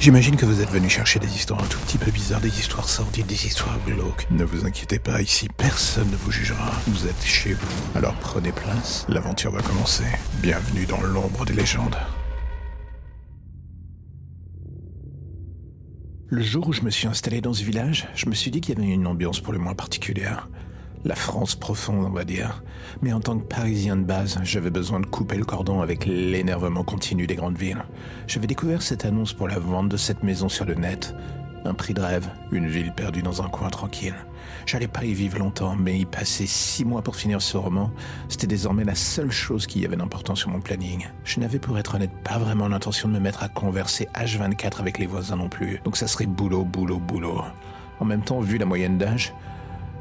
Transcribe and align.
J'imagine 0.00 0.34
que 0.34 0.46
vous 0.46 0.62
êtes 0.62 0.70
venu 0.70 0.88
chercher 0.88 1.18
des 1.18 1.28
histoires 1.28 1.62
un 1.62 1.66
tout 1.66 1.78
petit 1.80 1.98
peu 1.98 2.10
bizarres, 2.10 2.40
des 2.40 2.58
histoires 2.58 2.88
sordides, 2.88 3.26
des 3.26 3.44
histoires 3.44 3.78
glauques. 3.84 4.26
Ne 4.30 4.44
vous 4.44 4.64
inquiétez 4.64 4.98
pas, 4.98 5.20
ici 5.20 5.46
personne 5.58 6.10
ne 6.10 6.16
vous 6.16 6.30
jugera. 6.30 6.72
Vous 6.86 7.06
êtes 7.06 7.22
chez 7.22 7.52
vous. 7.52 7.68
Alors 7.94 8.14
prenez 8.14 8.50
place, 8.50 9.04
l'aventure 9.10 9.52
va 9.52 9.60
commencer. 9.60 10.04
Bienvenue 10.40 10.86
dans 10.86 11.02
l'ombre 11.02 11.44
des 11.44 11.52
légendes. 11.52 11.96
Le 16.28 16.40
jour 16.40 16.68
où 16.68 16.72
je 16.72 16.80
me 16.80 16.88
suis 16.88 17.06
installé 17.06 17.42
dans 17.42 17.52
ce 17.52 17.62
village, 17.62 18.08
je 18.14 18.24
me 18.24 18.34
suis 18.34 18.50
dit 18.50 18.62
qu'il 18.62 18.78
y 18.78 18.82
avait 18.82 18.90
une 18.90 19.06
ambiance 19.06 19.40
pour 19.40 19.52
le 19.52 19.58
moins 19.58 19.74
particulière. 19.74 20.48
La 21.04 21.14
France 21.14 21.54
profonde, 21.54 22.04
on 22.04 22.10
va 22.10 22.24
dire. 22.24 22.62
Mais 23.00 23.14
en 23.14 23.20
tant 23.20 23.38
que 23.38 23.44
Parisien 23.44 23.96
de 23.96 24.02
base, 24.02 24.38
j'avais 24.42 24.70
besoin 24.70 25.00
de 25.00 25.06
couper 25.06 25.36
le 25.36 25.46
cordon 25.46 25.80
avec 25.80 26.04
l'énervement 26.04 26.84
continu 26.84 27.26
des 27.26 27.36
grandes 27.36 27.56
villes. 27.56 27.84
J'avais 28.26 28.46
découvert 28.46 28.82
cette 28.82 29.06
annonce 29.06 29.32
pour 29.32 29.48
la 29.48 29.58
vente 29.58 29.88
de 29.88 29.96
cette 29.96 30.22
maison 30.22 30.50
sur 30.50 30.66
le 30.66 30.74
net. 30.74 31.14
Un 31.64 31.72
prix 31.72 31.94
de 31.94 32.02
rêve, 32.02 32.28
une 32.52 32.68
ville 32.68 32.92
perdue 32.92 33.22
dans 33.22 33.40
un 33.40 33.48
coin 33.48 33.70
tranquille. 33.70 34.14
J'allais 34.66 34.88
pas 34.88 35.04
y 35.04 35.14
vivre 35.14 35.38
longtemps, 35.38 35.74
mais 35.74 35.98
y 35.98 36.04
passer 36.04 36.46
six 36.46 36.84
mois 36.84 37.02
pour 37.02 37.16
finir 37.16 37.40
ce 37.40 37.56
roman, 37.56 37.90
c'était 38.28 38.46
désormais 38.46 38.84
la 38.84 38.94
seule 38.94 39.30
chose 39.30 39.66
qui 39.66 39.84
avait 39.84 39.96
d'importance 39.96 40.40
sur 40.40 40.50
mon 40.50 40.60
planning. 40.60 41.06
Je 41.24 41.40
n'avais 41.40 41.58
pour 41.58 41.78
être 41.78 41.94
honnête 41.94 42.12
pas 42.24 42.38
vraiment 42.38 42.68
l'intention 42.68 43.08
de 43.08 43.14
me 43.14 43.20
mettre 43.20 43.42
à 43.42 43.48
converser 43.48 44.08
H24 44.14 44.80
avec 44.80 44.98
les 44.98 45.06
voisins 45.06 45.36
non 45.36 45.48
plus, 45.48 45.80
donc 45.84 45.96
ça 45.96 46.06
serait 46.06 46.26
boulot, 46.26 46.64
boulot, 46.64 46.98
boulot. 46.98 47.42
En 48.00 48.04
même 48.04 48.22
temps, 48.22 48.40
vu 48.40 48.56
la 48.56 48.66
moyenne 48.66 48.96
d'âge, 48.96 49.34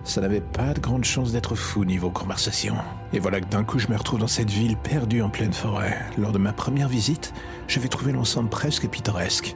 ça 0.03 0.21
n'avait 0.21 0.41
pas 0.41 0.73
de 0.73 0.79
grande 0.79 1.03
chance 1.03 1.31
d'être 1.31 1.55
fou 1.55 1.85
niveau 1.85 2.09
conversation. 2.09 2.75
Et 3.13 3.19
voilà 3.19 3.41
que 3.41 3.49
d'un 3.49 3.63
coup 3.63 3.79
je 3.79 3.87
me 3.87 3.97
retrouve 3.97 4.19
dans 4.19 4.27
cette 4.27 4.49
ville 4.49 4.77
perdue 4.77 5.21
en 5.21 5.29
pleine 5.29 5.53
forêt. 5.53 5.97
Lors 6.17 6.31
de 6.31 6.37
ma 6.37 6.53
première 6.53 6.89
visite, 6.89 7.33
j'avais 7.67 7.87
trouvé 7.87 8.11
l'ensemble 8.11 8.49
presque 8.49 8.87
pittoresque. 8.87 9.55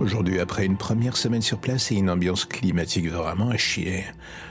Aujourd'hui, 0.00 0.40
après 0.40 0.66
une 0.66 0.76
première 0.76 1.16
semaine 1.16 1.40
sur 1.40 1.58
place 1.58 1.92
et 1.92 1.94
une 1.94 2.10
ambiance 2.10 2.44
climatique 2.44 3.08
vraiment 3.08 3.50
à 3.50 3.56
chier, 3.56 4.04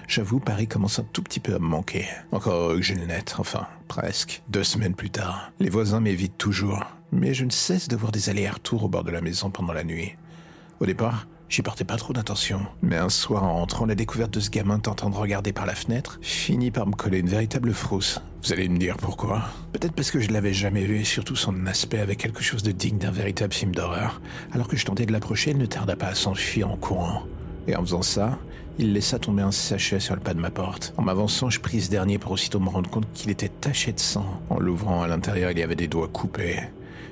j'avoue 0.07 0.39
Paris 0.39 0.67
commence 0.67 0.99
un 0.99 1.05
tout 1.11 1.21
petit 1.21 1.41
peu 1.41 1.53
à 1.53 1.59
me 1.59 1.67
manquer. 1.67 2.05
Encore 2.31 2.75
que 2.75 2.81
j'ai 2.81 2.95
le 2.95 3.05
net, 3.05 3.35
enfin, 3.37 3.67
presque. 3.89 4.41
Deux 4.47 4.63
semaines 4.63 4.95
plus 4.95 5.09
tard, 5.09 5.51
les 5.59 5.69
voisins 5.69 5.99
m'évitent 5.99 6.37
toujours, 6.37 6.85
mais 7.11 7.33
je 7.33 7.43
ne 7.43 7.51
cesse 7.51 7.89
de 7.89 7.97
voir 7.97 8.13
des 8.13 8.29
allers-retours 8.29 8.85
au 8.85 8.87
bord 8.87 9.03
de 9.03 9.11
la 9.11 9.19
maison 9.19 9.49
pendant 9.49 9.73
la 9.73 9.83
nuit. 9.83 10.15
Au 10.79 10.85
départ, 10.85 11.27
J'y 11.53 11.61
portais 11.61 11.83
pas 11.83 11.97
trop 11.97 12.13
d'attention. 12.13 12.61
Mais 12.81 12.97
un 12.97 13.09
soir, 13.09 13.43
en 13.43 13.53
rentrant, 13.53 13.85
la 13.85 13.93
découverte 13.93 14.33
de 14.33 14.39
ce 14.39 14.49
gamin 14.49 14.79
tentant 14.79 15.11
de 15.11 15.15
regarder 15.15 15.53
par 15.53 15.67
la 15.67 15.75
fenêtre 15.75 16.17
finit 16.23 16.71
par 16.71 16.87
me 16.87 16.93
coller 16.93 17.19
une 17.19 17.29
véritable 17.29 17.73
frousse. 17.73 18.19
Vous 18.41 18.53
allez 18.53 18.67
me 18.67 18.79
dire 18.79 18.97
pourquoi? 18.97 19.43
Peut-être 19.71 19.93
parce 19.93 20.09
que 20.09 20.19
je 20.19 20.31
l'avais 20.31 20.51
jamais 20.51 20.83
vu 20.85 21.01
et 21.01 21.03
surtout 21.03 21.35
son 21.35 21.67
aspect 21.67 21.99
avait 21.99 22.15
quelque 22.15 22.41
chose 22.41 22.63
de 22.63 22.71
digne 22.71 22.97
d'un 22.97 23.11
véritable 23.11 23.53
film 23.53 23.75
d'horreur. 23.75 24.19
Alors 24.51 24.67
que 24.67 24.75
je 24.75 24.83
tentais 24.83 25.05
de 25.05 25.11
l'approcher, 25.11 25.51
il 25.51 25.59
ne 25.59 25.67
tarda 25.67 25.95
pas 25.95 26.07
à 26.07 26.15
s'enfuir 26.15 26.71
en 26.71 26.75
courant. 26.75 27.21
Et 27.67 27.75
en 27.75 27.81
faisant 27.81 28.01
ça, 28.01 28.39
il 28.79 28.91
laissa 28.91 29.19
tomber 29.19 29.43
un 29.43 29.51
sachet 29.51 29.99
sur 29.99 30.15
le 30.15 30.21
pas 30.21 30.33
de 30.33 30.39
ma 30.39 30.49
porte. 30.49 30.95
En 30.97 31.03
m'avançant, 31.03 31.51
je 31.51 31.59
pris 31.59 31.81
ce 31.81 31.91
dernier 31.91 32.17
pour 32.17 32.31
aussitôt 32.31 32.59
me 32.59 32.69
rendre 32.69 32.89
compte 32.89 33.05
qu'il 33.13 33.29
était 33.29 33.49
taché 33.49 33.91
de 33.91 33.99
sang. 33.99 34.41
En 34.49 34.57
l'ouvrant, 34.57 35.03
à 35.03 35.07
l'intérieur, 35.07 35.51
il 35.51 35.59
y 35.59 35.61
avait 35.61 35.75
des 35.75 35.87
doigts 35.87 36.07
coupés. 36.07 36.61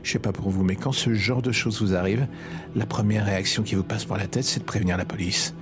Je 0.03 0.11
sais 0.11 0.19
pas 0.19 0.31
pour 0.31 0.49
vous, 0.49 0.63
mais 0.63 0.75
quand 0.75 0.91
ce 0.91 1.13
genre 1.13 1.41
de 1.41 1.51
choses 1.51 1.81
vous 1.81 1.95
arrive, 1.95 2.27
la 2.75 2.85
première 2.85 3.25
réaction 3.25 3.63
qui 3.63 3.75
vous 3.75 3.83
passe 3.83 4.05
par 4.05 4.17
la 4.17 4.27
tête, 4.27 4.43
c'est 4.43 4.59
de 4.59 4.65
prévenir 4.65 4.97
la 4.97 5.05
police. 5.05 5.53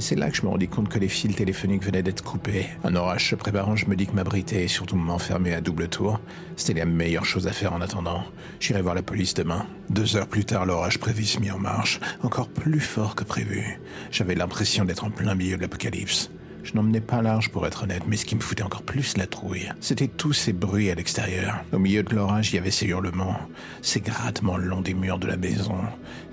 C'est 0.00 0.14
là 0.14 0.30
que 0.30 0.36
je 0.36 0.42
me 0.42 0.48
rendis 0.48 0.68
compte 0.68 0.88
que 0.88 1.00
les 1.00 1.08
fils 1.08 1.34
téléphoniques 1.34 1.82
venaient 1.82 2.04
d'être 2.04 2.22
coupés. 2.22 2.66
Un 2.84 2.94
orage 2.94 3.30
se 3.30 3.34
préparant, 3.34 3.74
je 3.74 3.86
me 3.86 3.96
dis 3.96 4.06
que 4.06 4.12
m'abriter 4.12 4.62
et 4.62 4.68
surtout 4.68 4.94
m'enfermer 4.94 5.54
à 5.54 5.60
double 5.60 5.88
tour, 5.88 6.20
c'était 6.56 6.78
la 6.78 6.84
meilleure 6.84 7.24
chose 7.24 7.48
à 7.48 7.52
faire 7.52 7.72
en 7.72 7.80
attendant. 7.80 8.22
J'irai 8.60 8.80
voir 8.80 8.94
la 8.94 9.02
police 9.02 9.34
demain. 9.34 9.66
Deux 9.90 10.16
heures 10.16 10.28
plus 10.28 10.44
tard, 10.44 10.66
l'orage 10.66 10.98
prévu 10.98 11.24
se 11.24 11.40
mit 11.40 11.50
en 11.50 11.58
marche, 11.58 11.98
encore 12.22 12.48
plus 12.48 12.78
fort 12.78 13.16
que 13.16 13.24
prévu. 13.24 13.80
J'avais 14.12 14.36
l'impression 14.36 14.84
d'être 14.84 15.02
en 15.02 15.10
plein 15.10 15.34
milieu 15.34 15.56
de 15.56 15.62
l'apocalypse. 15.62 16.30
Je 16.68 16.74
n'emmenais 16.74 17.00
pas 17.00 17.22
large 17.22 17.48
pour 17.48 17.66
être 17.66 17.84
honnête, 17.84 18.02
mais 18.06 18.18
ce 18.18 18.26
qui 18.26 18.36
me 18.36 18.42
foutait 18.42 18.62
encore 18.62 18.82
plus 18.82 19.16
la 19.16 19.26
trouille, 19.26 19.72
c'était 19.80 20.06
tous 20.06 20.34
ces 20.34 20.52
bruits 20.52 20.90
à 20.90 20.94
l'extérieur. 20.94 21.64
Au 21.72 21.78
milieu 21.78 22.02
de 22.02 22.14
l'orage, 22.14 22.52
il 22.52 22.56
y 22.56 22.58
avait 22.58 22.70
ces 22.70 22.84
hurlements, 22.84 23.38
ces 23.80 24.00
grattements 24.00 24.58
le 24.58 24.66
long 24.66 24.82
des 24.82 24.92
murs 24.92 25.18
de 25.18 25.26
la 25.26 25.38
maison. 25.38 25.76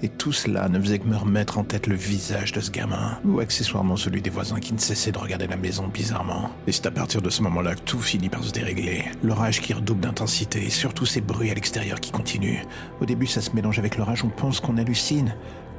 Et 0.03 0.09
tout 0.09 0.34
cela 0.34 0.68
ne 0.68 0.78
faisait 0.78 1.00
que 1.00 1.07
me 1.07 1.16
remettre 1.16 1.57
en 1.57 1.63
tête 1.63 1.88
le 1.88 1.95
visage 1.95 2.51
de 2.51 2.59
ce 2.59 2.69
gamin, 2.69 3.18
ou 3.24 3.40
accessoirement 3.40 3.95
celui 3.95 4.22
des 4.22 4.29
voisins 4.29 4.59
qui 4.59 4.74
ne 4.74 4.78
cessaient 4.78 5.13
de 5.13 5.18
regarder 5.18 5.47
la 5.47 5.56
maison 5.56 5.88
bizarrement. 5.88 6.51
Et 6.68 6.74
c'est 6.74 6.88
à 6.88 6.91
partir 6.91 7.22
de 7.22 7.29
ce 7.29 7.41
moment-là 7.44 7.75
que 7.75 7.84
tout 7.84 8.01
finit 8.01 8.28
par 8.28 8.44
se 8.44 8.51
dérégler. 8.51 9.06
L'orage 9.24 9.62
qui 9.62 9.72
redouble 9.72 10.01
d'intensité, 10.01 10.66
et 10.66 10.69
surtout 10.69 11.06
ces 11.06 11.22
bruits 11.22 11.51
à 11.51 11.53
l'extérieur 11.53 12.01
qui 12.01 12.12
continuent. 12.12 12.63
Au 13.00 13.06
début, 13.06 13.28
ça 13.28 13.40
se 13.40 13.51
mélange 13.51 13.79
avec 13.79 13.95
l'orage, 13.97 14.25
on 14.25 14.29
pense 14.29 14.59
qu'on 14.59 14.75
hallucine. 14.75 15.34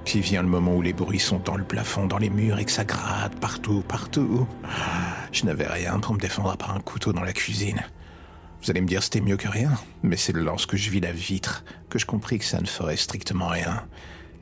Puis 0.06 0.21
vient 0.21 0.43
le 0.43 0.49
moment 0.49 0.77
où 0.77 0.83
les 0.83 0.93
bruits 0.93 1.19
sont 1.19 1.41
dans 1.41 1.56
le 1.56 1.65
plafond, 1.65 2.06
dans 2.06 2.19
les 2.19 2.31
murs 2.31 2.61
et 2.61 2.65
que 2.65 2.71
ça 2.71 2.84
gratte 2.84 3.34
partout, 3.41 3.83
partout. 3.89 4.47
Je 5.33 5.44
n'avais 5.44 5.67
rien 5.67 5.99
pour 5.99 6.15
me 6.15 6.21
défendre 6.21 6.50
à 6.50 6.56
part 6.56 6.77
un 6.77 6.81
couteau 6.81 7.12
dans 7.12 7.25
la 7.25 7.33
cuisine. 7.33 7.83
Vous 8.62 8.71
allez 8.71 8.81
me 8.81 8.87
dire 8.87 9.03
c'était 9.03 9.21
mieux 9.21 9.37
que 9.37 9.49
rien, 9.49 9.72
mais 10.05 10.16
c'est 10.16 10.33
lorsque 10.33 10.77
je 10.77 10.91
vis 10.91 11.00
la 11.00 11.11
vitre 11.11 11.65
que 11.91 11.99
je 11.99 12.06
compris 12.06 12.39
que 12.39 12.45
ça 12.45 12.61
ne 12.61 12.66
ferait 12.66 12.97
strictement 12.97 13.49
rien. 13.49 13.83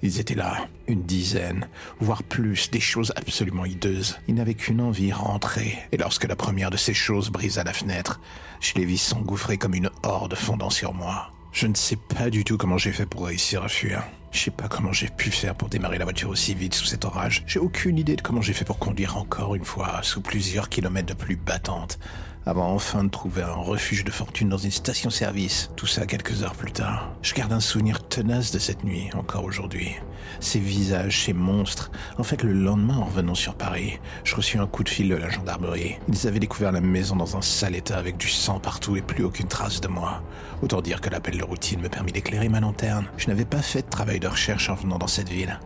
Ils 0.03 0.21
étaient 0.21 0.35
là, 0.35 0.69
une 0.87 1.03
dizaine, 1.03 1.67
voire 1.99 2.23
plus, 2.23 2.71
des 2.71 2.81
choses 2.81 3.15
absolument 3.17 3.65
hideuses. 3.65 4.19
Ils 4.29 4.35
n'avaient 4.35 4.53
qu'une 4.53 4.83
envie, 4.83 5.13
rentrer. 5.13 5.79
Et 5.93 5.97
lorsque 5.97 6.29
la 6.29 6.37
première 6.37 6.71
de 6.71 6.77
ces 6.77 6.93
choses 6.93 7.31
brisa 7.31 7.65
la 7.65 7.73
fenêtre, 7.73 8.21
je 8.61 8.75
les 8.75 8.85
vis 8.85 8.99
s'engouffrer 8.99 9.57
comme 9.57 9.75
une 9.75 9.91
horde 10.03 10.35
fondant 10.35 10.69
sur 10.69 10.93
moi. 10.93 11.33
Je 11.53 11.67
ne 11.67 11.75
sais 11.75 11.97
pas 11.97 12.29
du 12.29 12.45
tout 12.45 12.59
comment 12.59 12.77
j'ai 12.77 12.93
fait 12.93 13.07
pour 13.07 13.25
réussir 13.25 13.63
à 13.63 13.69
fuir. 13.69 14.05
Je 14.35 14.41
sais 14.41 14.51
pas 14.51 14.67
comment 14.67 14.93
j'ai 14.93 15.07
pu 15.07 15.31
faire 15.31 15.55
pour 15.55 15.69
démarrer 15.69 15.97
la 15.97 16.05
voiture 16.05 16.29
aussi 16.29 16.55
vite 16.55 16.75
sous 16.75 16.87
cet 16.87 17.05
orage. 17.05 17.45
J'ai 17.47 17.61
aucune 17.61 17.99
idée 17.99 18.17
de 18.17 18.21
comment 18.21 18.43
j'ai 18.43 18.53
fait 18.53 18.65
pour 18.65 18.81
conduire 18.81 19.17
encore 19.17 19.55
une 19.55 19.65
fois 19.65 20.01
sous 20.03 20.21
plusieurs 20.21 20.69
kilomètres 20.69 21.07
de 21.07 21.15
pluie 21.15 21.37
battante 21.37 22.01
avant 22.47 22.73
enfin 22.73 23.05
de 23.05 23.09
trouver 23.09 23.43
un 23.43 23.55
refuge 23.55 24.05
de 24.05 24.11
fortune 24.11 24.49
dans 24.49 24.59
une 24.59 24.71
station-service. 24.71 25.71
Tout 25.77 25.87
ça 25.87 26.07
quelques 26.07 26.43
heures 26.43 26.55
plus 26.55 26.73
tard. 26.73 27.13
Je 27.23 27.35
garde 27.35 27.53
un 27.53 27.61
souvenir 27.61 28.07
tenace 28.07 28.53
de 28.53 28.59
cette 28.59 28.85
nuit, 28.85 29.11
encore 29.15 29.45
aujourd'hui. 29.45 29.95
Ces 30.41 30.59
visages, 30.59 31.25
ces 31.25 31.33
monstres. 31.33 31.91
En 32.19 32.23
fait, 32.23 32.43
le 32.43 32.53
lendemain, 32.53 32.99
en 32.99 33.05
revenant 33.05 33.35
sur 33.35 33.55
Paris, 33.55 33.99
je 34.25 34.37
reçus 34.37 34.59
un 34.59 34.67
coup 34.67 34.85
de 34.85 34.89
fil 34.89 35.09
de 35.09 35.15
la 35.15 35.31
gendarmerie. 35.31 35.97
Ils 36.09 36.27
avaient 36.27 36.41
découvert 36.41 36.73
la 36.73 36.81
maison 36.81 37.17
dans 37.17 37.37
un 37.37 37.43
sale 37.43 37.77
état 37.77 37.97
avec 37.97 38.17
du 38.17 38.29
sang 38.29 38.59
partout 38.59 38.97
et 38.97 39.03
plus 39.03 39.25
aucune 39.25 39.49
trace 39.49 39.81
de 39.81 39.89
moi. 39.89 40.23
Autant 40.63 40.81
dire 40.81 41.01
que 41.01 41.11
l'appel 41.11 41.39
de 41.39 41.45
routine 41.45 41.81
me 41.81 41.89
permit 41.89 42.13
d'éclairer 42.13 42.49
ma 42.49 42.61
lanterne. 42.61 43.07
Je 43.17 43.29
n'avais 43.29 43.45
pas 43.45 43.63
fait 43.63 43.83
de 43.83 43.91
travail 43.91 44.21
de 44.21 44.29
recherche 44.29 44.69
en 44.69 44.75
venant 44.75 44.99
dans 44.99 45.07
cette 45.07 45.29
ville. 45.29 45.59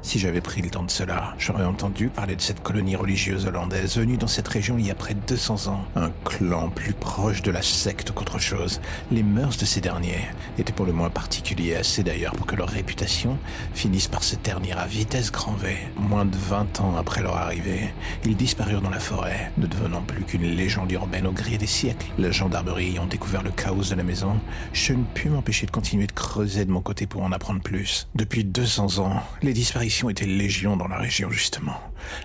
Si 0.00 0.18
j'avais 0.18 0.40
pris 0.40 0.62
le 0.62 0.70
temps 0.70 0.84
de 0.84 0.90
cela, 0.90 1.34
j'aurais 1.38 1.64
entendu 1.64 2.08
parler 2.08 2.36
de 2.36 2.40
cette 2.40 2.62
colonie 2.62 2.96
religieuse 2.96 3.46
hollandaise 3.46 3.96
venue 3.96 4.16
dans 4.16 4.28
cette 4.28 4.46
région 4.46 4.78
il 4.78 4.86
y 4.86 4.90
a 4.90 4.94
près 4.94 5.12
de 5.12 5.20
200 5.26 5.66
ans. 5.66 5.84
Un 5.96 6.10
clan 6.24 6.70
plus 6.70 6.94
proche 6.94 7.42
de 7.42 7.50
la 7.50 7.62
secte 7.62 8.12
qu'autre 8.12 8.38
chose. 8.38 8.80
Les 9.10 9.24
mœurs 9.24 9.58
de 9.58 9.64
ces 9.64 9.80
derniers 9.80 10.20
étaient 10.56 10.72
pour 10.72 10.86
le 10.86 10.92
moins 10.92 11.10
particuliers, 11.10 11.74
assez 11.74 12.04
d'ailleurs 12.04 12.32
pour 12.32 12.46
que 12.46 12.54
leur 12.54 12.68
réputation 12.68 13.38
finisse 13.74 14.06
par 14.06 14.22
se 14.22 14.36
ternir 14.36 14.78
à 14.78 14.86
vitesse 14.86 15.32
grand 15.32 15.54
V. 15.54 15.76
Moins 15.96 16.24
de 16.24 16.36
20 16.36 16.80
ans 16.80 16.96
après 16.96 17.22
leur 17.22 17.36
arrivée, 17.36 17.92
ils 18.24 18.36
disparurent 18.36 18.82
dans 18.82 18.90
la 18.90 19.00
forêt, 19.00 19.50
ne 19.58 19.66
devenant 19.66 20.02
plus 20.02 20.22
qu'une 20.22 20.44
légende 20.44 20.92
urbaine 20.92 21.26
au 21.26 21.32
gré 21.32 21.58
des 21.58 21.66
siècles. 21.66 22.06
La 22.18 22.30
gendarmerie 22.30 22.92
ayant 22.92 23.06
découvert 23.06 23.42
le 23.42 23.50
chaos 23.50 23.90
de 23.90 23.94
la 23.96 24.04
maison, 24.04 24.38
je 24.72 24.92
ne 24.92 25.02
pus 25.02 25.28
m'empêcher 25.28 25.66
de 25.66 25.72
continuer 25.72 26.06
de 26.06 26.12
creuser 26.12 26.64
de 26.64 26.70
mon 26.70 26.80
côté 26.80 27.06
pour 27.06 27.22
en 27.22 27.32
apprendre 27.32 27.60
plus. 27.60 28.08
Depuis 28.14 28.44
200 28.44 28.98
ans, 29.00 29.22
les 29.42 29.52
disparitions 29.52 29.87
était 30.10 30.26
légion 30.26 30.76
dans 30.76 30.88
la 30.88 30.98
région, 30.98 31.30
justement. 31.30 31.80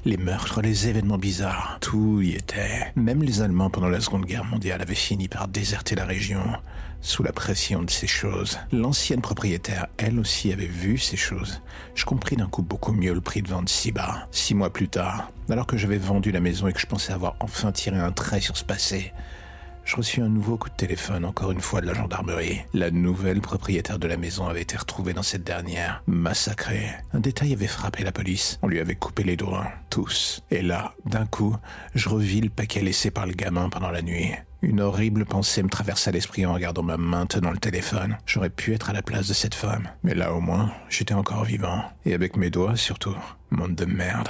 Les 0.06 0.18
meurtres, 0.18 0.62
les 0.62 0.88
événements 0.88 1.18
bizarres, 1.18 1.78
tout 1.82 2.22
y 2.22 2.34
était. 2.34 2.92
Même 2.96 3.24
les 3.24 3.42
Allemands, 3.42 3.70
pendant 3.70 3.90
la 3.90 4.02
Seconde 4.02 4.26
Guerre 4.26 4.46
mondiale, 4.46 4.82
avaient 4.82 4.96
fini 4.96 5.28
par 5.28 5.48
déserter 5.48 5.96
la 5.96 6.06
région 6.06 6.42
sous 7.02 7.22
la 7.22 7.34
pression 7.34 7.84
de 7.84 7.90
ces 7.90 8.08
choses. 8.08 8.60
L'ancienne 8.72 9.22
propriétaire, 9.22 9.88
elle 9.98 10.20
aussi, 10.20 10.54
avait 10.54 10.66
vu 10.66 10.98
ces 10.98 11.18
choses. 11.18 11.62
Je 11.96 12.06
compris 12.06 12.36
d'un 12.36 12.48
coup 12.48 12.64
beaucoup 12.64 12.94
mieux 12.94 13.14
le 13.14 13.22
prix 13.22 13.42
de 13.42 13.50
vente 13.50 13.70
si 13.70 13.92
bas. 13.92 14.28
Six 14.32 14.56
mois 14.56 14.72
plus 14.72 14.88
tard, 14.88 15.32
alors 15.50 15.68
que 15.68 15.78
j'avais 15.78 15.98
vendu 15.98 16.32
la 16.32 16.40
maison 16.40 16.68
et 16.68 16.74
que 16.74 16.80
je 16.80 16.88
pensais 16.88 17.14
avoir 17.14 17.36
enfin 17.42 17.72
tiré 17.72 17.98
un 17.98 18.12
trait 18.12 18.40
sur 18.40 18.58
ce 18.58 18.64
passé, 18.64 19.14
je 19.86 19.96
reçus 19.96 20.22
un 20.22 20.30
nouveau 20.30 20.58
coup 20.58 20.70
de 20.70 20.76
téléphone, 20.76 21.26
encore 21.26 21.52
une 21.52 21.62
fois 21.62 21.82
de 21.82 21.88
la 21.88 21.94
gendarmerie. 21.94 22.62
La 22.74 22.92
nouvelle 22.92 23.42
propriétaire 23.42 24.00
de 24.00 24.08
la 24.08 24.18
maison 24.18 24.48
avait 24.48 24.62
été 24.62 24.78
retrouvée 24.78 25.14
dans 25.14 25.24
cette 25.24 25.44
dernière, 25.44 26.04
massacrée. 26.08 26.90
Un 27.14 27.20
détail 27.20 27.54
avait 27.54 27.68
frappé 27.68 28.04
la 28.04 28.12
police. 28.12 28.60
On 28.62 28.68
lui 28.68 28.80
avait 28.80 28.96
coupé 28.96 29.24
les 29.24 29.38
doigts, 29.38 29.68
tous. 29.90 30.42
Et 30.52 30.62
là, 30.62 30.94
d'un 31.06 31.26
coup, 31.26 31.56
je 31.96 32.10
revis 32.10 32.42
le 32.42 32.50
paquet 32.50 32.82
laissé 32.82 33.12
par 33.12 33.26
le 33.26 33.34
gamin 33.34 33.70
pendant 33.70 33.92
la 33.92 34.02
nuit. 34.02 34.32
Une 34.62 34.80
horrible 34.80 35.26
pensée 35.26 35.62
me 35.62 35.70
traversa 35.70 36.12
l'esprit 36.12 36.46
en 36.46 36.54
regardant 36.54 36.84
ma 36.84 36.96
main 36.96 37.26
tenant 37.26 37.52
le 37.52 37.58
téléphone. 37.58 38.18
J'aurais 38.26 38.50
pu 38.50 38.74
être 38.74 38.90
à 38.90 38.94
la 38.94 39.02
place 39.02 39.28
de 39.28 39.34
cette 39.34 39.56
femme. 39.56 39.90
Mais 40.04 40.16
là 40.16 40.34
au 40.34 40.40
moins, 40.40 40.72
j'étais 40.88 41.14
encore 41.14 41.44
vivant. 41.44 41.84
Et 42.06 42.14
avec 42.14 42.38
mes 42.38 42.50
doigts 42.50 42.78
surtout. 42.78 43.16
Monde 43.52 43.76
de 43.76 43.86
merde. 43.86 44.30